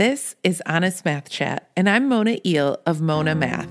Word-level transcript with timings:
This 0.00 0.34
is 0.42 0.62
Honest 0.64 1.04
Math 1.04 1.28
Chat, 1.28 1.68
and 1.76 1.86
I'm 1.86 2.08
Mona 2.08 2.38
Iehl 2.38 2.78
of 2.86 3.02
Mona 3.02 3.34
Math. 3.34 3.68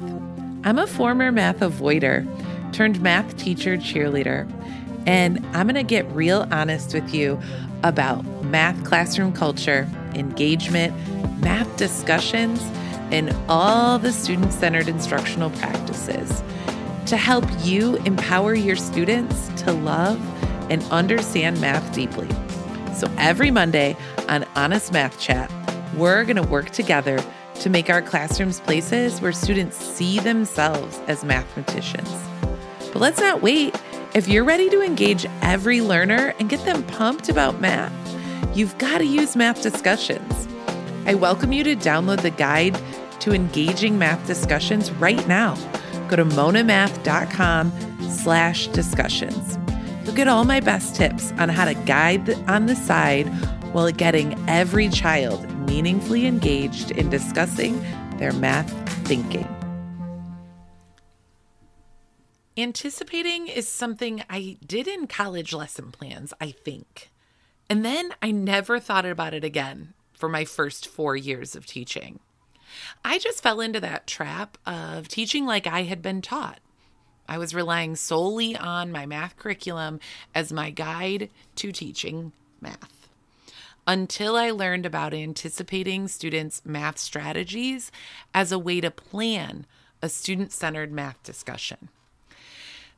I'm 0.64 0.78
a 0.78 0.86
former 0.86 1.32
math 1.32 1.62
avoider 1.62 2.24
turned 2.72 3.02
math 3.02 3.36
teacher 3.38 3.78
cheerleader, 3.78 4.48
and 5.08 5.44
I'm 5.54 5.66
going 5.66 5.74
to 5.74 5.82
get 5.82 6.06
real 6.12 6.48
honest 6.52 6.94
with 6.94 7.16
you 7.16 7.42
about 7.82 8.24
math 8.44 8.86
classroom 8.86 9.34
culture, 9.34 9.90
engagement, 10.14 10.94
math 11.42 11.78
discussions, 11.78 12.62
and 13.10 13.36
all 13.50 13.98
the 13.98 14.14
student 14.14 14.54
centered 14.54 14.88
instructional 14.88 15.50
practices 15.50 16.44
to 17.08 17.18
help 17.18 17.46
you 17.64 17.96
empower 18.06 18.54
your 18.54 18.76
students 18.76 19.48
to 19.64 19.72
love 19.72 20.22
and 20.70 20.84
understand 20.92 21.60
math 21.60 21.92
deeply. 21.92 22.30
So 22.94 23.12
every 23.18 23.50
Monday 23.50 23.98
on 24.28 24.46
Honest 24.56 24.94
Math 24.94 25.20
Chat, 25.20 25.50
we're 26.00 26.24
going 26.24 26.38
to 26.38 26.44
work 26.44 26.70
together 26.70 27.20
to 27.56 27.70
make 27.70 27.90
our 27.90 28.02
classrooms 28.02 28.60
places 28.62 29.22
where 29.22 29.34
students 29.34 29.78
see 29.78 30.20
themselves 30.20 31.00
as 31.08 31.24
mathematicians. 31.24 32.10
But 32.92 32.98
let's 32.98 33.20
not 33.20 33.42
wait. 33.42 33.76
If 34.16 34.28
you're 34.28 34.44
ready 34.44 34.70
to 34.70 34.82
engage 34.82 35.26
every 35.42 35.82
learner 35.82 36.34
and 36.40 36.50
get 36.50 36.64
them 36.66 36.84
pumped 36.84 37.30
about 37.30 37.60
math, 37.60 37.94
you've 38.56 38.78
got 38.78 39.00
to 39.00 39.06
use 39.06 39.36
math 39.36 39.62
discussions. 39.62 40.48
I 41.06 41.16
welcome 41.16 41.52
you 41.52 41.64
to 41.66 41.76
download 41.76 42.22
the 42.22 42.32
guide 42.32 42.80
to 43.20 43.34
engaging 43.34 44.00
math 44.00 44.26
discussions 44.26 44.92
right 44.94 45.28
now. 45.28 45.56
Go 46.08 46.16
to 46.16 46.26
monamath.com 46.26 47.72
slash 48.10 48.68
discussions. 48.68 49.58
You'll 50.04 50.16
get 50.16 50.28
all 50.28 50.46
my 50.46 50.60
best 50.60 50.96
tips 50.96 51.34
on 51.34 51.50
how 51.50 51.66
to 51.66 51.74
guide 51.74 52.30
on 52.50 52.66
the 52.66 52.76
side 52.76 53.28
while 53.72 53.92
getting 53.92 54.38
every 54.48 54.90
child 54.90 55.50
meaningfully 55.68 56.26
engaged 56.26 56.92
in 56.92 57.10
discussing 57.10 57.84
their 58.18 58.34
math 58.34 58.72
thinking. 59.08 59.48
Anticipating 62.58 63.48
is 63.48 63.70
something 63.70 64.22
I 64.30 64.58
did 64.66 64.88
in 64.88 65.08
college 65.08 65.54
lesson 65.54 65.92
plans, 65.92 66.34
I 66.42 66.52
think. 66.52 67.10
And 67.70 67.86
then 67.86 68.12
I 68.22 68.32
never 68.32 68.80
thought 68.80 69.06
about 69.06 69.34
it 69.34 69.44
again 69.44 69.94
for 70.12 70.28
my 70.28 70.44
first 70.44 70.88
four 70.88 71.16
years 71.16 71.56
of 71.56 71.66
teaching. 71.66 72.20
I 73.06 73.18
just 73.18 73.42
fell 73.42 73.62
into 73.62 73.80
that 73.80 74.08
trap 74.08 74.58
of 74.66 75.08
teaching 75.08 75.46
like 75.46 75.68
I 75.68 75.84
had 75.84 76.02
been 76.02 76.22
taught. 76.22 76.60
I 77.30 77.38
was 77.38 77.56
relying 77.56 77.96
solely 77.96 78.58
on 78.58 78.92
my 78.92 79.06
math 79.06 79.38
curriculum 79.38 80.00
as 80.36 80.52
my 80.52 80.70
guide 80.70 81.30
to 81.56 81.72
teaching 81.72 82.34
math 82.60 82.99
until 83.90 84.36
I 84.36 84.52
learned 84.52 84.86
about 84.86 85.16
anticipating 85.16 86.08
students' 86.08 86.62
math 86.64 87.00
strategies 87.00 87.92
as 88.36 88.52
a 88.52 88.60
way 88.60 88.80
to 88.82 88.92
plan 88.92 89.66
a 90.00 90.08
student 90.10 90.52
centered 90.52 90.92
math 90.92 91.24
discussion. 91.24 91.90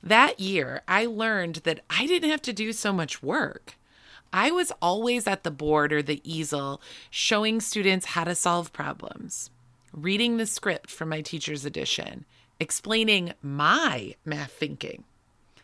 That 0.04 0.42
year, 0.42 0.82
I 0.90 1.06
learned 1.06 1.62
that 1.64 1.80
I 1.90 2.08
didn't 2.08 2.30
have 2.30 2.42
to 2.42 2.52
do 2.52 2.74
so 2.74 2.92
much 2.92 3.24
work. 3.24 3.78
I 4.34 4.52
was 4.52 4.74
always 4.82 5.28
at 5.28 5.44
the 5.44 5.50
board 5.50 5.94
or 5.94 6.02
the 6.02 6.20
easel 6.30 6.82
showing 7.10 7.62
students 7.62 8.08
how 8.08 8.26
to 8.26 8.36
solve 8.36 8.74
problems, 8.74 9.50
reading 9.94 10.36
the 10.36 10.46
script 10.46 10.92
from 10.92 11.08
my 11.08 11.22
teacher's 11.22 11.64
edition, 11.64 12.26
explaining 12.60 13.32
my 13.42 14.16
math 14.26 14.52
thinking. 14.52 15.06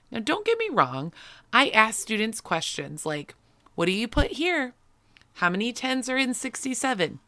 Now, 0.09 0.19
don't 0.19 0.45
get 0.45 0.57
me 0.57 0.69
wrong, 0.71 1.11
I 1.51 1.67
asked 1.67 1.99
students 1.99 2.39
questions 2.39 3.05
like, 3.05 3.35
What 3.75 3.87
do 3.87 3.91
you 3.91 4.07
put 4.07 4.31
here? 4.31 4.73
How 5.37 5.51
many 5.51 5.71
10s 5.71 6.11
are 6.11 6.17
in 6.17 6.33
67? 6.33 7.19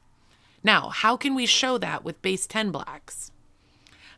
Now, 0.63 0.89
how 0.89 1.15
can 1.15 1.35
we 1.35 1.45
show 1.45 1.77
that 1.77 2.03
with 2.03 2.23
base 2.23 2.47
10 2.47 2.71
blocks? 2.71 3.31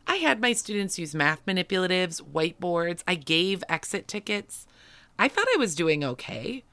I 0.07 0.15
had 0.15 0.39
my 0.39 0.53
students 0.53 0.97
use 0.97 1.13
math 1.13 1.45
manipulatives, 1.45 2.21
whiteboards, 2.21 3.03
I 3.05 3.15
gave 3.15 3.65
exit 3.67 4.07
tickets. 4.07 4.65
I 5.19 5.27
thought 5.27 5.49
I 5.53 5.57
was 5.57 5.75
doing 5.75 6.05
okay. 6.05 6.63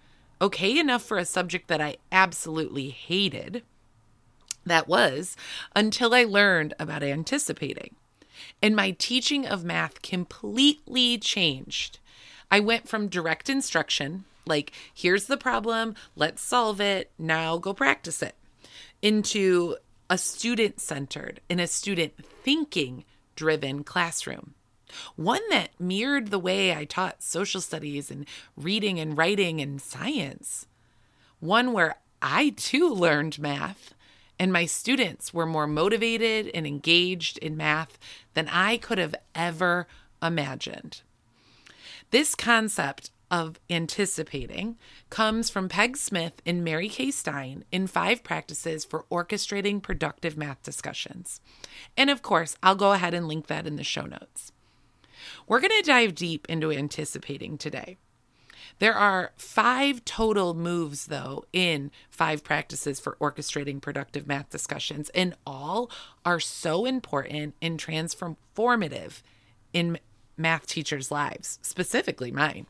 Okay 0.41 0.79
enough 0.79 1.03
for 1.03 1.19
a 1.19 1.25
subject 1.25 1.67
that 1.67 1.81
I 1.81 1.97
absolutely 2.13 2.91
hated. 2.91 3.65
That 4.65 4.87
was 4.87 5.37
until 5.75 6.15
I 6.15 6.23
learned 6.23 6.75
about 6.79 7.03
anticipating. 7.03 7.97
And 8.63 8.77
my 8.77 8.93
teaching 8.93 9.45
of 9.45 9.65
math 9.65 10.03
completely 10.03 11.19
changed. 11.19 11.99
I 12.49 12.61
went 12.61 12.89
from 12.89 13.09
direct 13.09 13.51
instruction 13.51 14.25
like, 14.49 14.73
here's 14.93 15.27
the 15.27 15.37
problem, 15.37 15.95
let's 16.17 16.43
solve 16.43 16.81
it, 16.81 17.11
now 17.19 17.59
go 17.59 17.73
practice 17.73 18.23
it, 18.23 18.35
into 19.03 19.77
a 20.11 20.19
student 20.19 20.81
centered 20.81 21.41
and 21.49 21.61
a 21.61 21.67
student 21.67 22.15
thinking 22.43 23.05
driven 23.37 23.85
classroom. 23.85 24.55
One 25.17 25.43
that 25.51 25.79
mirrored 25.79 26.29
the 26.29 26.39
way 26.39 26.75
I 26.75 26.85
taught 26.85 27.23
social 27.23 27.61
studies 27.61 28.11
and 28.11 28.27
reading 28.57 28.99
and 28.99 29.17
writing 29.17 29.61
and 29.61 29.81
science. 29.81 30.67
One 31.41 31.73
where 31.73 31.97
I 32.23 32.51
too 32.57 32.93
learned 32.93 33.39
math 33.39 33.95
and 34.39 34.53
my 34.53 34.67
students 34.67 35.35
were 35.35 35.47
more 35.47 35.67
motivated 35.67 36.51
and 36.55 36.67
engaged 36.67 37.39
in 37.39 37.57
math 37.57 37.99
than 38.35 38.49
I 38.49 38.77
could 38.77 38.99
have 38.99 39.15
ever 39.35 39.89
imagined. 40.23 41.03
This 42.11 42.35
concept 42.35 43.11
of 43.31 43.61
anticipating 43.69 44.77
comes 45.11 45.51
from 45.51 45.69
Peg 45.69 45.97
Smith 45.97 46.41
and 46.47 46.65
Mary 46.65 46.89
Kay 46.89 47.11
Stein 47.11 47.65
in 47.71 47.87
Five 47.87 48.23
Practices 48.23 48.85
for 48.85 49.05
Orchestrating 49.11 49.83
Productive 49.83 50.37
Math 50.37 50.63
Discussions. 50.63 51.41
And 51.97 52.11
of 52.11 52.23
course, 52.23 52.57
I'll 52.63 52.75
go 52.75 52.93
ahead 52.93 53.15
and 53.15 53.29
link 53.29 53.47
that 53.47 53.67
in 53.67 53.77
the 53.77 53.85
show 53.85 54.07
notes. 54.07 54.53
We're 55.47 55.61
going 55.61 55.73
to 55.81 55.87
dive 55.87 56.15
deep 56.15 56.47
into 56.49 56.71
anticipating 56.73 57.59
today. 57.59 57.99
There 58.79 58.95
are 58.95 59.33
five 59.37 60.05
total 60.05 60.55
moves, 60.55 61.07
though, 61.07 61.45
in 61.53 61.91
five 62.11 62.45
practices 62.45 63.01
for 63.01 63.17
orchestrating 63.21 63.81
productive 63.81 64.27
math 64.27 64.51
discussions, 64.51 65.11
and 65.11 65.35
all 65.47 65.91
are 66.25 66.39
so 66.39 66.85
important 66.85 67.55
and 67.61 67.79
transformative 67.79 69.23
in 69.73 69.99
math 70.37 70.67
teachers' 70.67 71.11
lives, 71.11 71.59
specifically 71.63 72.31
mine. 72.31 72.67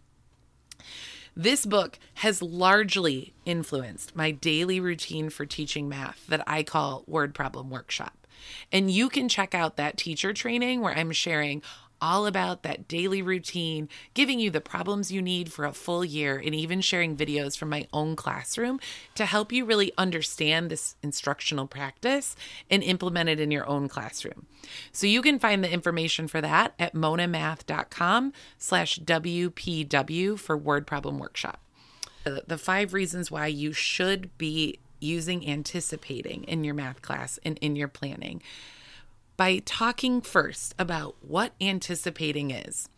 This 1.36 1.64
book 1.66 1.98
has 2.14 2.42
largely 2.42 3.32
influenced 3.44 4.16
my 4.16 4.32
daily 4.32 4.80
routine 4.80 5.30
for 5.30 5.46
teaching 5.46 5.88
math 5.88 6.26
that 6.26 6.42
I 6.46 6.62
call 6.62 7.04
Word 7.06 7.32
Problem 7.34 7.70
Workshop. 7.70 8.26
And 8.72 8.90
you 8.90 9.08
can 9.08 9.28
check 9.28 9.54
out 9.54 9.76
that 9.76 9.96
teacher 9.96 10.32
training 10.32 10.80
where 10.80 10.96
I'm 10.96 11.12
sharing 11.12 11.62
all 12.00 12.26
about 12.26 12.62
that 12.62 12.88
daily 12.88 13.22
routine, 13.22 13.88
giving 14.14 14.38
you 14.38 14.50
the 14.50 14.60
problems 14.60 15.10
you 15.10 15.22
need 15.22 15.52
for 15.52 15.64
a 15.64 15.72
full 15.72 16.04
year, 16.04 16.36
and 16.44 16.54
even 16.54 16.80
sharing 16.80 17.16
videos 17.16 17.56
from 17.56 17.68
my 17.68 17.86
own 17.92 18.16
classroom 18.16 18.80
to 19.14 19.26
help 19.26 19.52
you 19.52 19.64
really 19.64 19.92
understand 19.98 20.70
this 20.70 20.96
instructional 21.02 21.66
practice 21.66 22.36
and 22.70 22.82
implement 22.82 23.28
it 23.28 23.40
in 23.40 23.50
your 23.50 23.66
own 23.68 23.88
classroom. 23.88 24.46
So 24.92 25.06
you 25.06 25.22
can 25.22 25.38
find 25.38 25.62
the 25.62 25.72
information 25.72 26.28
for 26.28 26.40
that 26.40 26.74
at 26.78 26.94
monamath.com 26.94 28.32
slash 28.58 28.98
WPW 28.98 30.38
for 30.38 30.56
Word 30.56 30.86
Problem 30.86 31.18
Workshop. 31.18 31.60
The 32.24 32.58
five 32.58 32.92
reasons 32.92 33.30
why 33.30 33.46
you 33.46 33.72
should 33.72 34.36
be 34.36 34.80
using 35.00 35.48
anticipating 35.48 36.44
in 36.44 36.64
your 36.64 36.74
math 36.74 37.00
class 37.00 37.38
and 37.44 37.56
in 37.58 37.76
your 37.76 37.88
planning 37.88 38.42
by 39.38 39.62
talking 39.64 40.20
first 40.20 40.74
about 40.78 41.16
what 41.22 41.54
anticipating 41.60 42.50
is. 42.50 42.90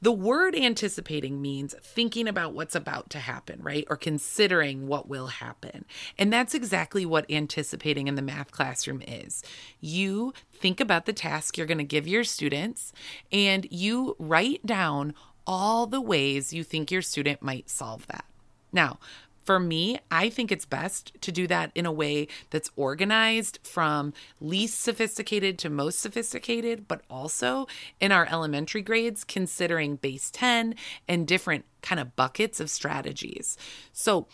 The 0.00 0.12
word 0.12 0.54
anticipating 0.54 1.40
means 1.40 1.74
thinking 1.82 2.26
about 2.26 2.54
what's 2.54 2.74
about 2.74 3.10
to 3.10 3.18
happen, 3.18 3.62
right? 3.62 3.86
Or 3.88 3.96
considering 3.96 4.86
what 4.88 5.08
will 5.08 5.28
happen. 5.28 5.84
And 6.18 6.32
that's 6.32 6.54
exactly 6.54 7.06
what 7.06 7.30
anticipating 7.30 8.08
in 8.08 8.14
the 8.14 8.22
math 8.22 8.50
classroom 8.50 9.02
is. 9.06 9.42
You 9.80 10.32
think 10.52 10.80
about 10.80 11.06
the 11.06 11.12
task 11.12 11.56
you're 11.56 11.66
going 11.66 11.78
to 11.78 11.84
give 11.84 12.08
your 12.08 12.24
students 12.24 12.92
and 13.30 13.66
you 13.70 14.16
write 14.18 14.66
down 14.66 15.14
all 15.46 15.86
the 15.86 16.00
ways 16.00 16.52
you 16.52 16.64
think 16.64 16.90
your 16.90 17.02
student 17.02 17.42
might 17.42 17.68
solve 17.68 18.06
that. 18.08 18.24
Now, 18.72 18.98
for 19.44 19.58
me, 19.58 19.98
I 20.10 20.28
think 20.28 20.52
it's 20.52 20.64
best 20.64 21.12
to 21.20 21.32
do 21.32 21.46
that 21.48 21.72
in 21.74 21.86
a 21.86 21.92
way 21.92 22.28
that's 22.50 22.70
organized 22.76 23.58
from 23.62 24.12
least 24.40 24.80
sophisticated 24.80 25.58
to 25.60 25.70
most 25.70 26.00
sophisticated, 26.00 26.86
but 26.86 27.02
also 27.10 27.66
in 28.00 28.12
our 28.12 28.26
elementary 28.30 28.82
grades, 28.82 29.24
considering 29.24 29.96
base 29.96 30.30
10 30.30 30.74
and 31.08 31.26
different 31.26 31.64
kind 31.82 32.00
of 32.00 32.14
buckets 32.16 32.60
of 32.60 32.70
strategies. 32.70 33.56
So, 33.92 34.26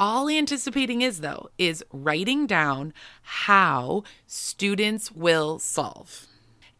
all 0.00 0.28
anticipating 0.28 1.02
is, 1.02 1.20
though, 1.20 1.50
is 1.58 1.84
writing 1.92 2.46
down 2.46 2.92
how 3.22 4.04
students 4.28 5.10
will 5.10 5.58
solve. 5.58 6.28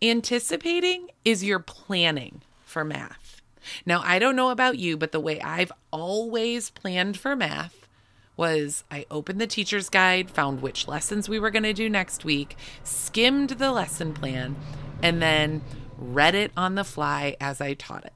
Anticipating 0.00 1.08
is 1.25 1.42
your 1.42 1.58
planning 1.58 2.42
for 2.64 2.84
math. 2.84 3.38
Now, 3.86 4.02
I 4.04 4.18
don't 4.18 4.36
know 4.36 4.50
about 4.50 4.78
you, 4.78 4.96
but 4.96 5.12
the 5.12 5.20
way 5.20 5.40
I've 5.40 5.72
always 5.90 6.70
planned 6.70 7.18
for 7.18 7.36
math 7.36 7.88
was 8.36 8.84
I 8.90 9.04
opened 9.10 9.40
the 9.40 9.46
teacher's 9.46 9.88
guide, 9.88 10.30
found 10.30 10.62
which 10.62 10.86
lessons 10.86 11.28
we 11.28 11.40
were 11.40 11.50
going 11.50 11.64
to 11.64 11.72
do 11.72 11.90
next 11.90 12.24
week, 12.24 12.56
skimmed 12.84 13.50
the 13.50 13.72
lesson 13.72 14.14
plan, 14.14 14.56
and 15.02 15.20
then 15.20 15.62
read 15.98 16.34
it 16.34 16.52
on 16.56 16.76
the 16.76 16.84
fly 16.84 17.36
as 17.40 17.60
I 17.60 17.74
taught 17.74 18.04
it. 18.04 18.12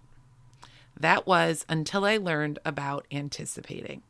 That 0.99 1.27
was 1.27 1.67
until 1.69 2.05
I 2.05 2.17
learned 2.17 2.61
about 2.65 3.07
anticipating. 3.11 4.03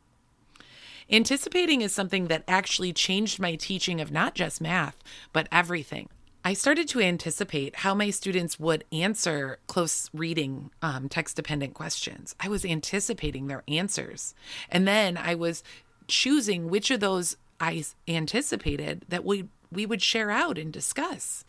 Anticipating 1.09 1.81
is 1.81 1.93
something 1.93 2.27
that 2.27 2.43
actually 2.47 2.93
changed 2.93 3.39
my 3.39 3.55
teaching 3.55 3.99
of 3.99 4.11
not 4.11 4.35
just 4.35 4.61
math, 4.61 4.97
but 5.33 5.49
everything. 5.51 6.09
I 6.45 6.53
started 6.53 6.89
to 6.89 6.99
anticipate 6.99 7.77
how 7.77 7.95
my 7.95 8.09
students 8.09 8.59
would 8.59 8.83
answer 8.91 9.59
close 9.67 10.09
reading 10.13 10.71
um, 10.81 11.07
text 11.07 11.37
dependent 11.37 11.73
questions. 11.73 12.35
I 12.37 12.49
was 12.49 12.65
anticipating 12.65 13.47
their 13.47 13.63
answers. 13.65 14.35
And 14.69 14.85
then 14.85 15.15
I 15.15 15.35
was 15.35 15.63
choosing 16.07 16.69
which 16.69 16.91
of 16.91 16.99
those 16.99 17.37
I 17.61 17.85
anticipated 18.09 19.05
that 19.07 19.23
we, 19.23 19.45
we 19.71 19.85
would 19.85 20.01
share 20.01 20.31
out 20.31 20.57
and 20.57 20.73
discuss. 20.73 21.45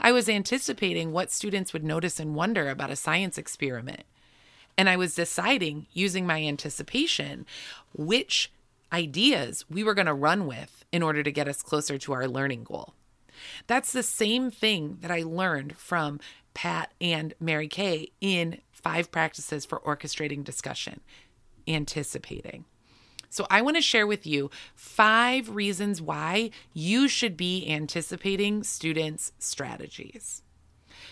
I 0.00 0.10
was 0.10 0.28
anticipating 0.28 1.12
what 1.12 1.30
students 1.30 1.72
would 1.72 1.84
notice 1.84 2.18
and 2.18 2.34
wonder 2.34 2.68
about 2.68 2.90
a 2.90 2.96
science 2.96 3.38
experiment. 3.38 4.02
And 4.76 4.88
I 4.88 4.96
was 4.96 5.14
deciding, 5.14 5.86
using 5.92 6.26
my 6.26 6.42
anticipation, 6.42 7.46
which 7.96 8.50
ideas 8.92 9.64
we 9.70 9.84
were 9.84 9.94
going 9.94 10.06
to 10.06 10.14
run 10.14 10.48
with 10.48 10.84
in 10.90 11.00
order 11.00 11.22
to 11.22 11.30
get 11.30 11.46
us 11.46 11.62
closer 11.62 11.96
to 11.96 12.12
our 12.12 12.26
learning 12.26 12.64
goal. 12.64 12.94
That's 13.66 13.92
the 13.92 14.02
same 14.02 14.50
thing 14.50 14.98
that 15.00 15.10
I 15.10 15.22
learned 15.22 15.76
from 15.76 16.20
Pat 16.54 16.92
and 17.00 17.34
Mary 17.40 17.68
Kay 17.68 18.08
in 18.20 18.60
five 18.70 19.10
practices 19.10 19.64
for 19.64 19.80
orchestrating 19.80 20.44
discussion, 20.44 21.00
anticipating. 21.66 22.64
So, 23.30 23.46
I 23.48 23.62
want 23.62 23.76
to 23.76 23.82
share 23.82 24.06
with 24.06 24.26
you 24.26 24.50
five 24.74 25.48
reasons 25.48 26.02
why 26.02 26.50
you 26.74 27.08
should 27.08 27.34
be 27.34 27.66
anticipating 27.66 28.62
students' 28.62 29.32
strategies. 29.38 30.42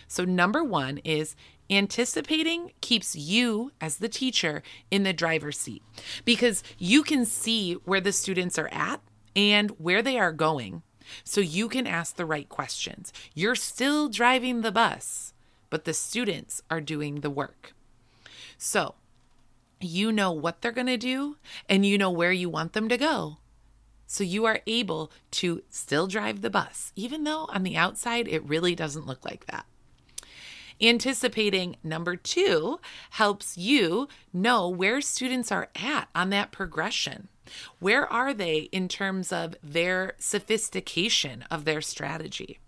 So, 0.07 0.27
number 0.27 0.63
one 0.63 0.99
is 0.99 1.35
anticipating 1.71 2.73
keeps 2.81 3.17
you 3.17 3.73
as 3.81 3.97
the 3.97 4.09
teacher 4.09 4.63
in 4.91 5.05
the 5.05 5.13
driver's 5.13 5.59
seat 5.59 5.83
because 6.25 6.63
you 6.79 7.03
can 7.03 7.25
see 7.25 7.75
where 7.85 8.01
the 8.01 8.13
students 8.13 8.59
are 8.59 8.69
at 8.73 9.01
and 9.37 9.71
where 9.79 10.03
they 10.03 10.19
are 10.19 10.33
going 10.33 10.83
so 11.25 11.41
you 11.41 11.69
can 11.69 11.87
ask 11.87 12.17
the 12.17 12.27
right 12.27 12.49
questions. 12.49 13.13
You're 13.35 13.55
still 13.55 14.09
driving 14.09 14.61
the 14.61 14.73
bus, 14.73 15.33
but 15.69 15.85
the 15.85 15.95
students 15.95 16.63
are 16.71 16.81
doing 16.81 17.17
the 17.17 17.31
work. 17.31 17.73
So 18.59 18.95
you 19.81 20.13
know 20.13 20.33
what 20.33 20.61
they're 20.61 20.73
going 20.73 20.87
to 20.87 20.97
do 20.97 21.37
and 21.69 21.87
you 21.87 21.97
know 21.97 22.11
where 22.11 22.33
you 22.33 22.49
want 22.49 22.73
them 22.73 22.89
to 22.89 22.99
go. 22.99 23.39
So 24.07 24.25
you 24.25 24.45
are 24.45 24.61
able 24.67 25.11
to 25.33 25.63
still 25.71 26.07
drive 26.07 26.43
the 26.43 26.51
bus, 26.51 26.93
even 26.97 27.25
though 27.25 27.47
on 27.53 27.63
the 27.63 27.77
outside 27.77 28.27
it 28.29 28.45
really 28.45 28.75
doesn't 28.75 29.07
look 29.07 29.25
like 29.25 29.47
that. 29.47 29.67
Anticipating 30.83 31.77
number 31.85 32.17
two 32.17 32.81
helps 33.11 33.59
you 33.59 34.09
know 34.33 34.69
where 34.69 35.01
students 35.01 35.53
are 35.53 35.69
at 35.77 36.09
on 36.15 36.31
that 36.31 36.53
progression. 36.53 37.29
Where 37.81 38.11
are 38.11 38.33
they 38.33 38.69
in 38.73 38.89
terms 38.89 39.33
of 39.33 39.57
their 39.63 40.15
sophistication 40.19 41.45
of 41.51 41.65
their 41.65 41.83
strategy? 41.83 42.61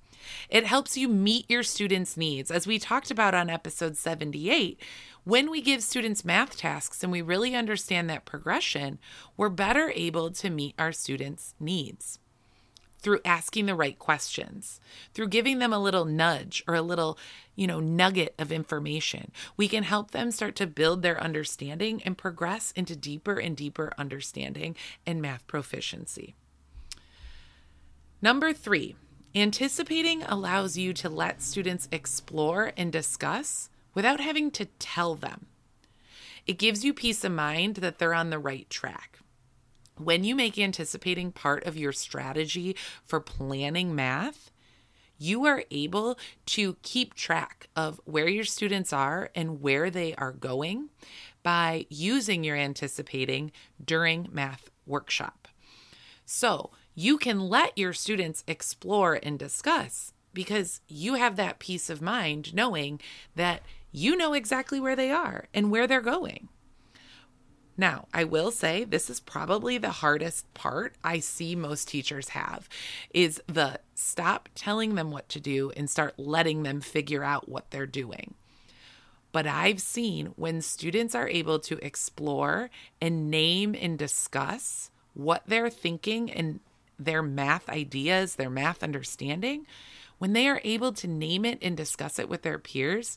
It 0.50 0.66
helps 0.66 0.96
you 0.96 1.08
meet 1.08 1.50
your 1.50 1.62
students' 1.62 2.16
needs. 2.16 2.50
As 2.50 2.66
we 2.66 2.78
talked 2.78 3.10
about 3.10 3.34
on 3.34 3.48
episode 3.48 3.96
78, 3.96 4.78
when 5.24 5.50
we 5.50 5.62
give 5.62 5.82
students 5.82 6.24
math 6.24 6.56
tasks 6.56 7.02
and 7.02 7.10
we 7.10 7.22
really 7.22 7.54
understand 7.54 8.10
that 8.10 8.24
progression, 8.24 8.98
we're 9.36 9.48
better 9.48 9.92
able 9.94 10.30
to 10.32 10.50
meet 10.50 10.74
our 10.78 10.92
students' 10.92 11.54
needs 11.58 12.18
through 13.02 13.20
asking 13.24 13.66
the 13.66 13.74
right 13.74 13.98
questions, 13.98 14.80
through 15.12 15.28
giving 15.28 15.58
them 15.58 15.72
a 15.72 15.78
little 15.78 16.04
nudge 16.04 16.62
or 16.66 16.74
a 16.74 16.82
little, 16.82 17.18
you 17.56 17.66
know, 17.66 17.80
nugget 17.80 18.34
of 18.38 18.52
information. 18.52 19.32
We 19.56 19.68
can 19.68 19.82
help 19.82 20.12
them 20.12 20.30
start 20.30 20.56
to 20.56 20.66
build 20.66 21.02
their 21.02 21.20
understanding 21.20 22.02
and 22.04 22.16
progress 22.16 22.72
into 22.72 22.96
deeper 22.96 23.38
and 23.38 23.56
deeper 23.56 23.92
understanding 23.98 24.76
and 25.06 25.20
math 25.20 25.46
proficiency. 25.46 26.34
Number 28.20 28.52
three, 28.52 28.94
anticipating 29.34 30.22
allows 30.22 30.76
you 30.76 30.92
to 30.94 31.08
let 31.08 31.42
students 31.42 31.88
explore 31.90 32.72
and 32.76 32.92
discuss 32.92 33.68
without 33.94 34.20
having 34.20 34.50
to 34.52 34.66
tell 34.78 35.16
them. 35.16 35.46
It 36.46 36.58
gives 36.58 36.84
you 36.84 36.94
peace 36.94 37.24
of 37.24 37.32
mind 37.32 37.76
that 37.76 37.98
they're 37.98 38.14
on 38.14 38.30
the 38.30 38.38
right 38.38 38.68
track. 38.70 39.18
When 40.04 40.24
you 40.24 40.34
make 40.34 40.58
anticipating 40.58 41.30
part 41.30 41.64
of 41.64 41.76
your 41.76 41.92
strategy 41.92 42.76
for 43.04 43.20
planning 43.20 43.94
math, 43.94 44.50
you 45.16 45.46
are 45.46 45.62
able 45.70 46.18
to 46.46 46.76
keep 46.82 47.14
track 47.14 47.68
of 47.76 48.00
where 48.04 48.28
your 48.28 48.44
students 48.44 48.92
are 48.92 49.30
and 49.36 49.62
where 49.62 49.90
they 49.90 50.14
are 50.16 50.32
going 50.32 50.88
by 51.44 51.86
using 51.88 52.42
your 52.42 52.56
anticipating 52.56 53.52
during 53.84 54.28
math 54.32 54.70
workshop. 54.86 55.46
So 56.24 56.70
you 56.94 57.16
can 57.16 57.40
let 57.40 57.78
your 57.78 57.92
students 57.92 58.42
explore 58.48 59.20
and 59.22 59.38
discuss 59.38 60.12
because 60.34 60.80
you 60.88 61.14
have 61.14 61.36
that 61.36 61.60
peace 61.60 61.88
of 61.88 62.02
mind 62.02 62.54
knowing 62.54 63.00
that 63.36 63.62
you 63.92 64.16
know 64.16 64.32
exactly 64.32 64.80
where 64.80 64.96
they 64.96 65.10
are 65.12 65.46
and 65.54 65.70
where 65.70 65.86
they're 65.86 66.00
going. 66.00 66.48
Now, 67.76 68.06
I 68.12 68.24
will 68.24 68.50
say 68.50 68.84
this 68.84 69.08
is 69.08 69.20
probably 69.20 69.78
the 69.78 69.90
hardest 69.90 70.52
part 70.54 70.94
I 71.02 71.20
see 71.20 71.56
most 71.56 71.88
teachers 71.88 72.30
have 72.30 72.68
is 73.14 73.42
the 73.46 73.80
stop 73.94 74.48
telling 74.54 74.94
them 74.94 75.10
what 75.10 75.28
to 75.30 75.40
do 75.40 75.72
and 75.76 75.88
start 75.88 76.18
letting 76.18 76.62
them 76.62 76.80
figure 76.80 77.24
out 77.24 77.48
what 77.48 77.70
they're 77.70 77.86
doing. 77.86 78.34
But 79.32 79.46
I've 79.46 79.80
seen 79.80 80.34
when 80.36 80.60
students 80.60 81.14
are 81.14 81.28
able 81.28 81.58
to 81.60 81.78
explore 81.84 82.68
and 83.00 83.30
name 83.30 83.74
and 83.78 83.98
discuss 83.98 84.90
what 85.14 85.42
they're 85.46 85.70
thinking 85.70 86.30
and 86.30 86.60
their 86.98 87.22
math 87.22 87.68
ideas, 87.70 88.34
their 88.34 88.50
math 88.50 88.82
understanding, 88.82 89.66
when 90.18 90.34
they 90.34 90.48
are 90.48 90.60
able 90.62 90.92
to 90.92 91.08
name 91.08 91.46
it 91.46 91.58
and 91.62 91.76
discuss 91.76 92.18
it 92.18 92.28
with 92.28 92.42
their 92.42 92.58
peers, 92.58 93.16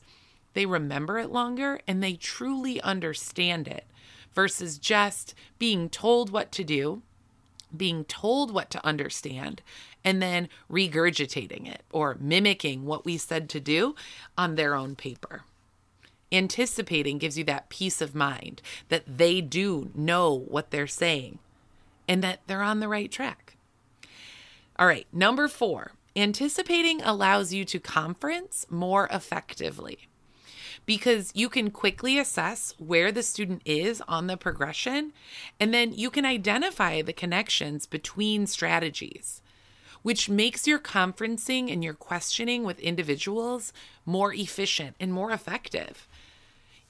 they 0.54 0.64
remember 0.64 1.18
it 1.18 1.30
longer 1.30 1.80
and 1.86 2.02
they 2.02 2.14
truly 2.14 2.80
understand 2.80 3.68
it 3.68 3.84
versus 4.36 4.78
just 4.78 5.34
being 5.58 5.88
told 5.88 6.30
what 6.30 6.52
to 6.52 6.62
do, 6.62 7.02
being 7.76 8.04
told 8.04 8.52
what 8.52 8.70
to 8.70 8.86
understand, 8.86 9.62
and 10.04 10.22
then 10.22 10.48
regurgitating 10.70 11.66
it 11.66 11.82
or 11.90 12.16
mimicking 12.20 12.84
what 12.84 13.04
we 13.04 13.16
said 13.16 13.48
to 13.48 13.58
do 13.58 13.96
on 14.38 14.54
their 14.54 14.76
own 14.76 14.94
paper. 14.94 15.42
Anticipating 16.30 17.18
gives 17.18 17.38
you 17.38 17.44
that 17.44 17.70
peace 17.70 18.00
of 18.00 18.14
mind 18.14 18.60
that 18.88 19.04
they 19.18 19.40
do 19.40 19.90
know 19.94 20.32
what 20.32 20.70
they're 20.70 20.86
saying 20.86 21.38
and 22.06 22.22
that 22.22 22.40
they're 22.46 22.62
on 22.62 22.80
the 22.80 22.88
right 22.88 23.10
track. 23.10 23.56
All 24.78 24.86
right, 24.86 25.06
number 25.12 25.48
four, 25.48 25.92
anticipating 26.14 27.00
allows 27.00 27.54
you 27.54 27.64
to 27.64 27.80
conference 27.80 28.66
more 28.68 29.08
effectively 29.10 30.08
because 30.86 31.32
you 31.34 31.48
can 31.48 31.70
quickly 31.70 32.18
assess 32.18 32.74
where 32.78 33.12
the 33.12 33.22
student 33.22 33.60
is 33.64 34.00
on 34.08 34.28
the 34.28 34.36
progression, 34.36 35.12
and 35.60 35.74
then 35.74 35.92
you 35.92 36.10
can 36.10 36.24
identify 36.24 37.02
the 37.02 37.12
connections 37.12 37.86
between 37.86 38.46
strategies, 38.46 39.42
which 40.02 40.28
makes 40.28 40.66
your 40.66 40.78
conferencing 40.78 41.72
and 41.72 41.82
your 41.82 41.94
questioning 41.94 42.62
with 42.62 42.78
individuals 42.78 43.72
more 44.04 44.32
efficient 44.32 44.94
and 45.00 45.12
more 45.12 45.32
effective. 45.32 46.06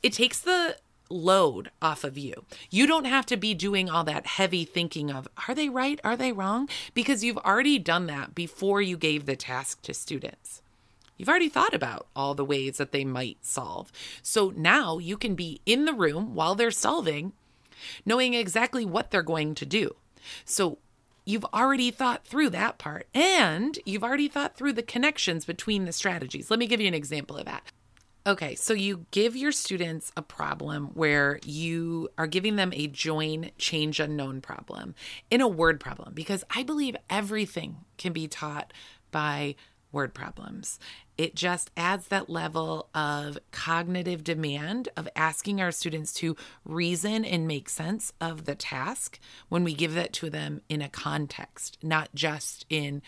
It 0.03 0.13
takes 0.13 0.39
the 0.39 0.77
load 1.09 1.71
off 1.81 2.05
of 2.05 2.19
you. 2.19 2.45
You 2.71 2.87
don't 2.87 3.07
have 3.07 3.27
to 3.27 3.37
be 3.37 3.55
doing 3.55 3.89
all 3.89 4.05
that 4.05 4.27
heavy 4.27 4.65
thinking 4.65 5.11
of, 5.11 5.29
are 5.49 5.55
they 5.55 5.69
right? 5.69 6.01
Are 6.05 6.17
they 6.17 6.33
wrong? 6.33 6.69
Because 6.95 7.25
you've 7.25 7.39
already 7.39 7.79
done 7.79 8.07
that 8.09 8.35
before 8.35 8.83
you 8.83 8.97
gave 8.97 9.25
the 9.25 9.37
task 9.37 9.83
to 9.83 9.95
students. 9.95 10.63
You've 11.17 11.29
already 11.29 11.49
thought 11.49 11.75
about 11.75 12.07
all 12.15 12.35
the 12.35 12.45
ways 12.45 12.79
that 12.79 12.93
they 12.93 13.05
might 13.05 13.45
solve. 13.45 13.91
So 14.23 14.53
now 14.57 14.99
you 14.99 15.17
can 15.17 15.35
be 15.35 15.61
in 15.67 15.85
the 15.85 15.95
room 15.95 16.35
while 16.35 16.55
they're 16.55 16.71
solving, 16.71 17.33
knowing 18.05 18.35
exactly 18.35 18.85
what 18.85 19.11
they're 19.11 19.23
going 19.23 19.55
to 19.57 19.67
do. 19.67 19.97
So 20.45 20.79
you've 21.25 21.45
already 21.47 21.91
thought 21.91 22.27
through 22.27 22.51
that 22.51 22.79
part 22.79 23.09
and 23.15 23.79
you've 23.85 24.05
already 24.05 24.29
thought 24.29 24.57
through 24.57 24.73
the 24.75 24.83
connections 24.83 25.45
between 25.45 25.85
the 25.85 25.93
strategies. 25.93 26.51
Let 26.51 26.59
me 26.59 26.67
give 26.67 26.81
you 26.81 26.89
an 26.89 26.95
example 26.95 27.37
of 27.37 27.47
that. 27.47 27.63
Okay, 28.27 28.57
so 28.57 28.75
you 28.75 29.07
give 29.13 29.37
your 29.37 29.53
students 29.53 30.11
a 30.17 30.23
problem 30.23 30.87
where 30.95 31.39
you 31.45 32.09
are 32.19 32.27
giving 32.27 32.57
them 32.57 32.73
a 32.75 32.89
join 32.89 33.51
change 33.57 34.01
unknown 34.01 34.41
problem 34.41 34.97
in 35.31 35.41
a 35.41 35.47
word 35.47 35.79
problem 35.79 36.13
because 36.13 36.43
I 36.51 36.65
believe 36.65 36.97
everything 37.09 37.77
can 37.99 38.13
be 38.13 38.27
taught 38.27 38.73
by 39.13 39.55
word 39.97 40.15
problems. 40.15 40.79
It 41.19 41.35
just 41.35 41.71
adds 41.77 42.09
that 42.09 42.31
level 42.31 42.89
of 42.95 43.39
cognitive 43.51 44.23
demand 44.23 44.91
of 44.97 45.09
asking 45.17 45.61
our 45.61 45.73
students 45.73 46.13
to 46.15 46.37
reason 46.65 47.25
and 47.25 47.49
make 47.49 47.69
sense 47.69 48.13
of 48.21 48.45
the 48.45 48.55
task 48.55 49.19
when 49.49 49.65
we 49.65 49.75
give 49.75 49.95
that 49.95 50.13
to 50.13 50.31
them 50.31 50.61
in 50.69 50.83
a 50.83 50.89
context, 50.89 51.79
not 51.83 52.11
just 52.15 52.67
in 52.69 53.03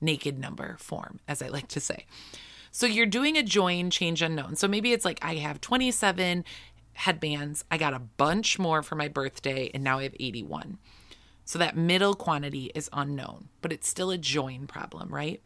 naked 0.00 0.38
number 0.38 0.76
form, 0.78 1.18
as 1.26 1.40
I 1.40 1.48
like 1.48 1.68
to 1.68 1.80
say. 1.80 2.04
So 2.70 2.86
you're 2.86 3.06
doing 3.06 3.38
a 3.38 3.42
join 3.42 3.88
change 3.88 4.20
unknown. 4.20 4.56
So 4.56 4.68
maybe 4.68 4.92
it's 4.92 5.06
like 5.06 5.18
I 5.22 5.36
have 5.36 5.62
27 5.62 6.44
headbands, 6.92 7.64
I 7.70 7.78
got 7.78 7.94
a 7.94 7.98
bunch 7.98 8.58
more 8.58 8.82
for 8.82 8.94
my 8.94 9.08
birthday, 9.08 9.70
and 9.72 9.82
now 9.82 9.98
I 9.98 10.04
have 10.04 10.14
81. 10.18 10.78
So 11.46 11.60
that 11.60 11.76
middle 11.76 12.14
quantity 12.14 12.72
is 12.74 12.90
unknown, 12.92 13.48
but 13.62 13.72
it's 13.72 13.88
still 13.88 14.10
a 14.10 14.18
join 14.18 14.66
problem, 14.66 15.08
right? 15.08 15.40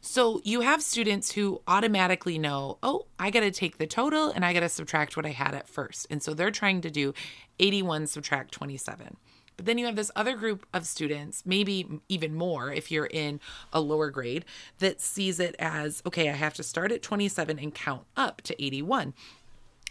So 0.00 0.40
you 0.44 0.60
have 0.60 0.82
students 0.82 1.32
who 1.32 1.62
automatically 1.66 2.38
know, 2.38 2.78
oh, 2.82 3.06
I 3.18 3.30
got 3.30 3.40
to 3.40 3.52
take 3.52 3.78
the 3.78 3.86
total 3.86 4.30
and 4.30 4.44
I 4.44 4.52
got 4.52 4.60
to 4.60 4.68
subtract 4.68 5.16
what 5.16 5.24
I 5.24 5.30
had 5.30 5.54
at 5.54 5.68
first. 5.68 6.08
And 6.10 6.22
so 6.22 6.34
they're 6.34 6.50
trying 6.50 6.80
to 6.82 6.90
do 6.90 7.14
81 7.60 8.08
subtract 8.08 8.52
27. 8.52 9.16
But 9.56 9.66
then 9.66 9.78
you 9.78 9.86
have 9.86 9.94
this 9.96 10.10
other 10.16 10.36
group 10.36 10.66
of 10.74 10.86
students, 10.86 11.44
maybe 11.46 12.00
even 12.08 12.34
more 12.34 12.72
if 12.72 12.90
you're 12.90 13.06
in 13.06 13.38
a 13.72 13.80
lower 13.80 14.10
grade, 14.10 14.44
that 14.78 15.00
sees 15.00 15.38
it 15.38 15.54
as 15.60 16.02
okay, 16.04 16.28
I 16.28 16.32
have 16.32 16.54
to 16.54 16.64
start 16.64 16.90
at 16.90 17.02
27 17.02 17.58
and 17.60 17.72
count 17.72 18.04
up 18.16 18.42
to 18.42 18.62
81. 18.62 19.14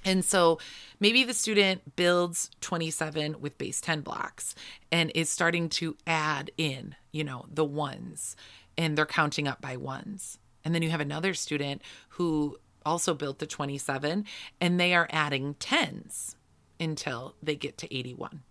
And 0.06 0.24
so 0.24 0.60
maybe 1.00 1.24
the 1.24 1.34
student 1.34 1.96
builds 1.96 2.50
27 2.62 3.40
with 3.40 3.58
base 3.58 3.82
10 3.82 4.02
blocks 4.02 4.56
and 4.92 5.12
is 5.16 5.30
starting 5.30 5.70
to 5.70 5.96
add 6.06 6.52
in, 6.58 6.96
you 7.12 7.24
know, 7.24 7.46
the 7.52 7.66
ones 7.66 8.36
and 8.78 8.98
they're 8.98 9.06
counting 9.06 9.48
up 9.48 9.62
by 9.62 9.78
ones. 9.78 10.40
And 10.66 10.74
then 10.74 10.82
you 10.82 10.90
have 10.90 11.02
another 11.02 11.34
student 11.34 11.82
who 12.10 12.58
also 12.86 13.14
built 13.14 13.40
the 13.40 13.48
27 13.48 14.26
and 14.60 14.80
they 14.80 14.94
are 14.94 15.08
adding 15.10 15.56
tens 15.56 16.36
until 16.80 17.36
they 17.42 17.56
get 17.56 17.78
to 17.80 17.96
81. 17.96 18.42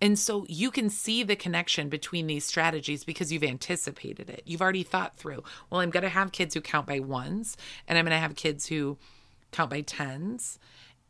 And 0.00 0.18
so 0.18 0.46
you 0.48 0.70
can 0.70 0.90
see 0.90 1.24
the 1.24 1.34
connection 1.34 1.88
between 1.88 2.28
these 2.28 2.44
strategies 2.44 3.02
because 3.02 3.32
you've 3.32 3.42
anticipated 3.42 4.30
it. 4.30 4.42
You've 4.46 4.62
already 4.62 4.84
thought 4.84 5.16
through, 5.16 5.42
well, 5.70 5.80
I'm 5.80 5.90
going 5.90 6.04
to 6.04 6.08
have 6.08 6.30
kids 6.30 6.54
who 6.54 6.60
count 6.60 6.86
by 6.86 7.00
ones 7.00 7.56
and 7.88 7.98
I'm 7.98 8.04
going 8.04 8.14
to 8.14 8.20
have 8.20 8.36
kids 8.36 8.66
who 8.66 8.96
count 9.52 9.70
by 9.70 9.80
tens. 9.82 10.58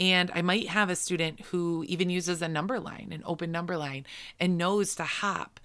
And 0.00 0.30
I 0.32 0.42
might 0.42 0.68
have 0.68 0.90
a 0.90 0.96
student 0.96 1.40
who 1.46 1.84
even 1.88 2.08
uses 2.08 2.40
a 2.40 2.48
number 2.48 2.78
line, 2.78 3.08
an 3.12 3.22
open 3.26 3.50
number 3.50 3.76
line, 3.76 4.06
and 4.38 4.56
knows 4.56 4.94
to 4.94 5.04
hop 5.04 5.58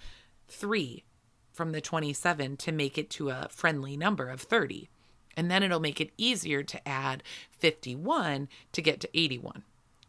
three 0.48 1.04
from 1.52 1.72
the 1.72 1.80
27 1.80 2.56
to 2.56 2.72
make 2.72 2.98
it 2.98 3.10
to 3.10 3.30
a 3.30 3.48
friendly 3.50 3.96
number 3.96 4.28
of 4.28 4.40
30. 4.40 4.88
And 5.36 5.50
then 5.50 5.62
it'll 5.62 5.80
make 5.80 6.00
it 6.00 6.12
easier 6.16 6.62
to 6.64 6.88
add 6.88 7.22
51 7.50 8.48
to 8.72 8.82
get 8.82 9.00
to 9.00 9.10
81. 9.14 9.62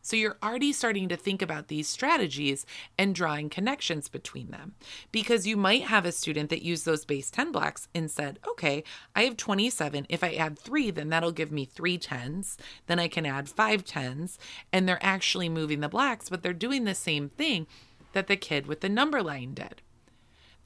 So 0.05 0.15
you're 0.15 0.37
already 0.43 0.71
starting 0.71 1.09
to 1.09 1.17
think 1.17 1.41
about 1.41 1.67
these 1.67 1.89
strategies 1.89 2.63
and 2.95 3.15
drawing 3.15 3.49
connections 3.49 4.07
between 4.07 4.51
them. 4.51 4.75
Because 5.11 5.47
you 5.47 5.57
might 5.57 5.85
have 5.85 6.05
a 6.05 6.11
student 6.11 6.51
that 6.51 6.61
used 6.61 6.85
those 6.85 7.05
base 7.05 7.31
10 7.31 7.51
blocks 7.51 7.87
and 7.95 8.11
said, 8.11 8.37
okay, 8.47 8.83
I 9.15 9.23
have 9.23 9.35
27. 9.35 10.05
If 10.07 10.23
I 10.23 10.35
add 10.35 10.59
three, 10.59 10.91
then 10.91 11.09
that'll 11.09 11.31
give 11.31 11.51
me 11.51 11.65
three 11.65 11.97
tens. 11.97 12.55
Then 12.85 12.99
I 12.99 13.07
can 13.07 13.25
add 13.25 13.49
five 13.49 13.83
tens. 13.83 14.37
And 14.71 14.87
they're 14.87 15.03
actually 15.03 15.49
moving 15.49 15.79
the 15.79 15.89
blocks, 15.89 16.29
but 16.29 16.43
they're 16.43 16.53
doing 16.53 16.83
the 16.83 16.93
same 16.93 17.29
thing 17.29 17.65
that 18.13 18.27
the 18.27 18.37
kid 18.37 18.67
with 18.67 18.81
the 18.81 18.89
number 18.89 19.23
line 19.23 19.55
did. 19.55 19.81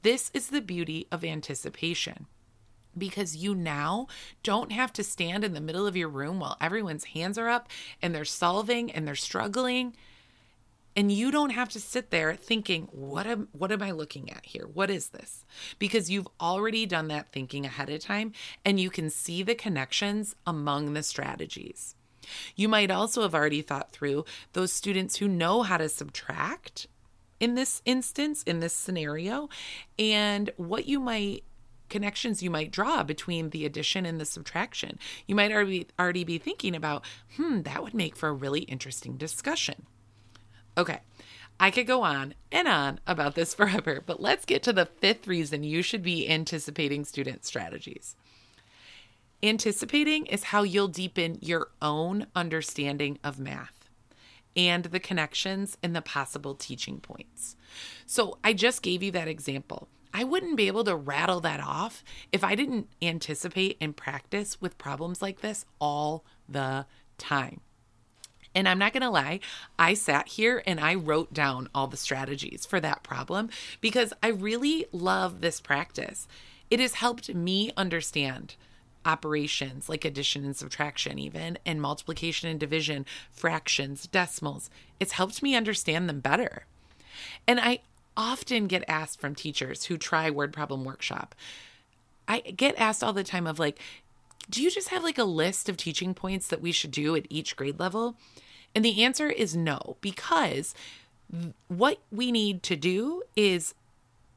This 0.02 0.30
is 0.34 0.48
the 0.48 0.60
beauty 0.60 1.06
of 1.10 1.24
anticipation 1.24 2.26
because 2.96 3.36
you 3.36 3.54
now 3.54 4.06
don't 4.42 4.72
have 4.72 4.92
to 4.94 5.04
stand 5.04 5.44
in 5.44 5.54
the 5.54 5.60
middle 5.60 5.86
of 5.86 5.96
your 5.96 6.08
room 6.08 6.40
while 6.40 6.56
everyone's 6.60 7.04
hands 7.04 7.38
are 7.38 7.48
up 7.48 7.68
and 8.02 8.14
they're 8.14 8.24
solving 8.24 8.90
and 8.90 9.06
they're 9.06 9.14
struggling. 9.14 9.94
And 10.96 11.12
you 11.12 11.30
don't 11.30 11.50
have 11.50 11.68
to 11.70 11.80
sit 11.80 12.10
there 12.10 12.34
thinking 12.34 12.88
what 12.90 13.26
am 13.26 13.48
what 13.52 13.70
am 13.70 13.80
i 13.80 13.92
looking 13.92 14.30
at 14.30 14.44
here? 14.44 14.66
What 14.66 14.90
is 14.90 15.10
this? 15.10 15.44
Because 15.78 16.10
you've 16.10 16.28
already 16.40 16.84
done 16.84 17.08
that 17.08 17.32
thinking 17.32 17.64
ahead 17.64 17.90
of 17.90 18.00
time 18.00 18.32
and 18.64 18.80
you 18.80 18.90
can 18.90 19.08
see 19.08 19.42
the 19.42 19.54
connections 19.54 20.34
among 20.46 20.92
the 20.92 21.02
strategies. 21.02 21.94
You 22.56 22.68
might 22.68 22.90
also 22.90 23.22
have 23.22 23.34
already 23.34 23.62
thought 23.62 23.92
through 23.92 24.24
those 24.52 24.72
students 24.72 25.16
who 25.16 25.28
know 25.28 25.62
how 25.62 25.76
to 25.78 25.88
subtract 25.88 26.86
in 27.40 27.54
this 27.54 27.80
instance 27.86 28.42
in 28.42 28.60
this 28.60 28.74
scenario 28.74 29.48
and 29.98 30.50
what 30.56 30.86
you 30.86 31.00
might 31.00 31.42
connections 31.90 32.42
you 32.42 32.50
might 32.50 32.70
draw 32.70 33.02
between 33.02 33.50
the 33.50 33.66
addition 33.66 34.06
and 34.06 34.20
the 34.20 34.24
subtraction. 34.24 34.98
You 35.26 35.34
might 35.34 35.52
already 35.52 35.88
already 35.98 36.24
be 36.24 36.38
thinking 36.38 36.74
about, 36.74 37.04
hmm, 37.36 37.62
that 37.62 37.82
would 37.82 37.94
make 37.94 38.16
for 38.16 38.28
a 38.28 38.32
really 38.32 38.60
interesting 38.60 39.16
discussion. 39.16 39.86
Okay. 40.78 41.00
I 41.58 41.70
could 41.70 41.86
go 41.86 42.02
on 42.02 42.34
and 42.50 42.66
on 42.66 43.00
about 43.06 43.34
this 43.34 43.52
forever, 43.60 44.02
but 44.04 44.20
let's 44.20 44.46
get 44.46 44.62
to 44.62 44.72
the 44.72 44.86
fifth 44.86 45.26
reason 45.26 45.62
you 45.62 45.82
should 45.82 46.02
be 46.02 46.28
anticipating 46.28 47.04
student 47.04 47.44
strategies. 47.44 48.16
Anticipating 49.42 50.26
is 50.26 50.44
how 50.44 50.62
you'll 50.62 50.88
deepen 50.88 51.38
your 51.40 51.68
own 51.80 52.26
understanding 52.34 53.18
of 53.24 53.38
math 53.38 53.88
and 54.56 54.86
the 54.86 55.00
connections 55.00 55.78
and 55.82 55.94
the 55.94 56.02
possible 56.02 56.54
teaching 56.54 57.00
points. 57.00 57.56
So, 58.04 58.38
I 58.42 58.52
just 58.52 58.82
gave 58.82 59.02
you 59.02 59.10
that 59.12 59.28
example. 59.28 59.88
I 60.12 60.24
wouldn't 60.24 60.56
be 60.56 60.66
able 60.66 60.84
to 60.84 60.96
rattle 60.96 61.40
that 61.40 61.60
off 61.60 62.02
if 62.32 62.42
I 62.42 62.54
didn't 62.54 62.88
anticipate 63.00 63.76
and 63.80 63.96
practice 63.96 64.60
with 64.60 64.78
problems 64.78 65.22
like 65.22 65.40
this 65.40 65.64
all 65.80 66.24
the 66.48 66.86
time. 67.18 67.60
And 68.54 68.68
I'm 68.68 68.78
not 68.78 68.92
going 68.92 69.02
to 69.02 69.10
lie, 69.10 69.40
I 69.78 69.94
sat 69.94 70.28
here 70.28 70.62
and 70.66 70.80
I 70.80 70.94
wrote 70.94 71.32
down 71.32 71.68
all 71.74 71.86
the 71.86 71.96
strategies 71.96 72.66
for 72.66 72.80
that 72.80 73.02
problem 73.04 73.50
because 73.80 74.12
I 74.22 74.28
really 74.28 74.86
love 74.92 75.40
this 75.40 75.60
practice. 75.60 76.26
It 76.68 76.80
has 76.80 76.94
helped 76.94 77.32
me 77.32 77.70
understand 77.76 78.56
operations 79.04 79.88
like 79.88 80.04
addition 80.04 80.44
and 80.44 80.56
subtraction, 80.56 81.18
even, 81.18 81.58
and 81.64 81.80
multiplication 81.80 82.48
and 82.48 82.58
division, 82.58 83.06
fractions, 83.30 84.06
decimals. 84.06 84.68
It's 84.98 85.12
helped 85.12 85.42
me 85.42 85.54
understand 85.54 86.08
them 86.08 86.20
better. 86.20 86.66
And 87.46 87.60
I 87.60 87.80
often 88.20 88.66
get 88.66 88.84
asked 88.86 89.18
from 89.18 89.34
teachers 89.34 89.84
who 89.84 89.96
try 89.96 90.28
word 90.30 90.52
problem 90.52 90.84
workshop. 90.84 91.34
I 92.28 92.40
get 92.40 92.78
asked 92.78 93.02
all 93.02 93.14
the 93.14 93.24
time 93.24 93.46
of 93.46 93.58
like, 93.58 93.80
do 94.50 94.62
you 94.62 94.70
just 94.70 94.90
have 94.90 95.02
like 95.02 95.16
a 95.16 95.24
list 95.24 95.70
of 95.70 95.78
teaching 95.78 96.12
points 96.12 96.46
that 96.48 96.60
we 96.60 96.70
should 96.70 96.90
do 96.90 97.16
at 97.16 97.26
each 97.30 97.56
grade 97.56 97.80
level? 97.80 98.16
And 98.74 98.84
the 98.84 99.02
answer 99.02 99.30
is 99.30 99.56
no, 99.56 99.96
because 100.02 100.74
what 101.68 102.02
we 102.12 102.30
need 102.30 102.62
to 102.64 102.76
do 102.76 103.22
is 103.36 103.74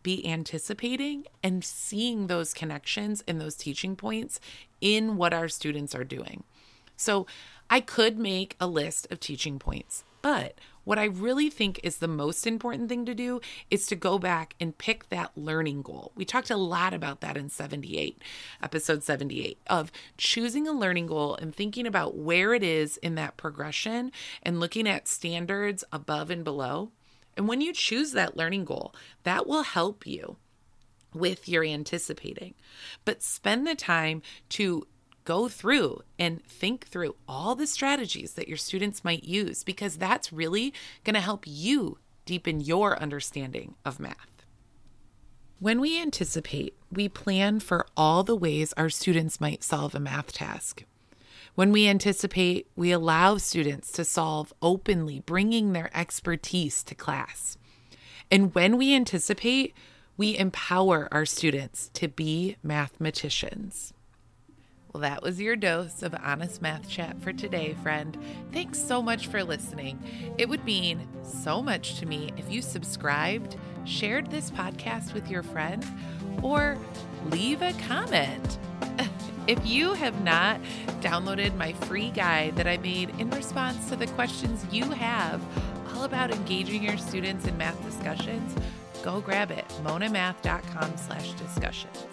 be 0.02 0.26
anticipating 0.26 1.26
and 1.44 1.64
seeing 1.64 2.28
those 2.28 2.54
connections 2.54 3.22
and 3.28 3.40
those 3.42 3.56
teaching 3.56 3.98
points 3.98 4.40
in 4.80 5.18
what 5.18 5.34
our 5.34 5.50
students 5.50 5.94
are 5.94 6.06
doing. 6.06 6.46
So 6.96 7.28
I 7.70 7.82
could 7.82 8.18
make 8.18 8.56
a 8.60 8.68
list 8.68 9.12
of 9.12 9.20
teaching 9.20 9.60
points, 9.60 10.04
but 10.24 10.58
what 10.86 10.98
I 10.98 11.04
really 11.04 11.50
think 11.50 11.82
is 11.84 11.98
the 11.98 12.08
most 12.08 12.48
important 12.48 12.90
thing 12.90 13.06
to 13.06 13.14
do 13.14 13.42
is 13.70 13.86
to 13.88 13.96
go 13.96 14.18
back 14.18 14.56
and 14.60 14.78
pick 14.78 15.10
that 15.10 15.32
learning 15.36 15.82
goal. 15.82 16.14
We 16.16 16.24
talked 16.24 16.50
a 16.50 16.58
lot 16.58 16.94
about 16.94 17.22
that 17.22 17.38
in 17.38 17.50
78, 17.50 18.22
episode 18.62 19.04
78, 19.04 19.60
of 19.68 19.92
choosing 20.18 20.68
a 20.68 20.72
learning 20.72 21.08
goal 21.08 21.36
and 21.36 21.54
thinking 21.54 21.86
about 21.86 22.16
where 22.18 22.54
it 22.54 22.64
is 22.64 22.98
in 22.98 23.16
that 23.16 23.38
progression 23.38 24.12
and 24.42 24.60
looking 24.60 24.88
at 24.88 25.08
standards 25.08 25.84
above 25.92 26.30
and 26.30 26.44
below. 26.44 26.92
And 27.36 27.48
when 27.48 27.60
you 27.62 27.74
choose 27.74 28.14
that 28.14 28.38
learning 28.38 28.64
goal, 28.66 28.96
that 29.24 29.46
will 29.46 29.64
help 29.64 30.08
you 30.08 30.38
with 31.14 31.50
your 31.50 31.66
anticipating. 31.66 32.54
But 33.04 33.22
spend 33.22 33.68
the 33.68 33.76
time 33.76 34.22
to 34.50 34.88
go 35.24 35.48
through 35.48 36.02
and 36.20 36.44
think 36.46 36.88
through 36.88 37.16
all 37.28 37.56
the 37.56 37.68
strategies 37.68 38.34
that 38.34 38.48
your 38.48 38.58
students 38.58 39.04
might 39.04 39.24
use 39.24 39.64
because 39.64 39.98
that's 39.98 40.34
really 40.34 40.74
going 41.04 41.14
to 41.14 41.20
help 41.20 41.44
you 41.46 41.98
deepen 42.26 42.62
your 42.62 42.98
understanding 43.00 43.76
of 43.86 44.00
math. 44.00 44.46
When 45.60 45.80
we 45.80 46.02
anticipate, 46.02 46.76
we 46.92 47.08
plan 47.08 47.60
for 47.60 47.86
all 47.96 48.24
the 48.24 48.36
ways 48.36 48.74
our 48.76 48.90
students 48.90 49.40
might 49.40 49.64
solve 49.64 49.96
a 49.96 50.00
math 50.00 50.34
task. 50.34 50.84
When 51.56 51.72
we 51.72 51.88
anticipate, 51.88 52.68
we 52.76 52.92
allow 52.92 53.38
students 53.38 53.92
to 53.94 54.04
solve 54.04 54.54
openly, 54.62 55.20
bringing 55.20 55.72
their 55.72 55.90
expertise 55.96 56.84
to 56.84 56.96
class. 56.96 57.58
And 58.32 58.54
when 58.56 58.78
we 58.78 58.94
anticipate, 58.94 59.74
we 60.18 60.38
empower 60.38 61.08
our 61.12 61.26
students 61.26 61.90
to 61.94 62.08
be 62.08 62.58
mathematicians. 62.64 63.94
Well, 64.94 65.02
that 65.02 65.24
was 65.24 65.42
your 65.42 65.56
dose 65.56 66.04
of 66.04 66.14
honest 66.24 66.62
math 66.62 66.88
chat 66.88 67.20
for 67.20 67.34
today, 67.34 67.76
friend. 67.82 68.16
Thanks 68.52 68.78
so 68.78 69.02
much 69.02 69.26
for 69.26 69.44
listening. 69.44 70.00
It 70.38 70.48
would 70.48 70.64
mean 70.66 71.08
so 71.24 71.64
much 71.64 71.98
to 72.00 72.06
me 72.06 72.30
if 72.38 72.52
you 72.52 72.62
subscribed, 72.62 73.56
shared 73.86 74.30
this 74.30 74.52
podcast 74.52 75.16
with 75.16 75.32
your 75.32 75.42
friend, 75.42 75.84
or 76.44 76.78
leave 77.32 77.62
a 77.64 77.74
comment. 77.88 78.60
If 79.46 79.66
you 79.66 79.92
have 79.92 80.24
not 80.24 80.62
downloaded 81.02 81.58
my 81.58 81.74
free 81.74 82.12
guide 82.12 82.56
that 82.56 82.66
I 82.66 82.78
made 82.78 83.10
in 83.20 83.30
response 83.32 83.90
to 83.90 83.98
the 83.98 84.08
questions 84.08 84.66
you 84.72 84.86
have 84.86 85.42
all 85.94 86.06
about 86.06 86.32
engaging 86.32 86.82
your 86.82 86.98
students 86.98 87.46
in 87.46 87.58
math 87.58 87.84
discussions, 87.84 88.56
go 89.04 89.20
grab 89.20 89.52
it, 89.52 89.68
monamath.com 89.84 90.96
slash 90.96 91.34
discussions. 91.34 92.13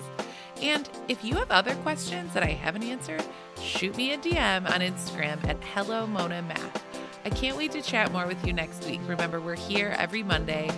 And 0.62 0.88
if 1.09 1.25
you 1.25 1.37
have 1.37 1.50
other 1.50 1.75
questions 1.76 2.35
that 2.35 2.43
I 2.43 2.50
haven't 2.50 2.83
answered, 2.83 3.25
shoot 3.62 3.97
me 3.97 4.12
a 4.12 4.19
DM 4.19 4.71
on 4.71 4.81
Instagram 4.81 5.43
at 5.49 5.62
Hello 5.75 6.07
Mona 6.07 6.43
Math. 6.43 6.85
I 7.25 7.31
can't 7.31 7.57
wait 7.57 7.73
to 7.73 7.83
chat 7.83 8.12
more 8.12 8.26
with 8.26 8.47
you 8.47 8.52
next 8.52 8.85
week. 8.85 9.00
Remember, 9.07 9.40
we're 9.40 9.57
here 9.57 9.95
every 9.99 10.23
Monday. 10.23 10.71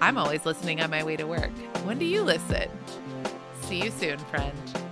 I'm 0.00 0.18
always 0.18 0.44
listening 0.44 0.80
on 0.80 0.90
my 0.90 1.04
way 1.04 1.16
to 1.16 1.24
work. 1.24 1.50
When 1.84 1.98
do 1.98 2.04
you 2.04 2.22
listen? 2.22 2.68
See 3.62 3.82
you 3.82 3.90
soon, 3.90 4.18
friend. 4.18 4.85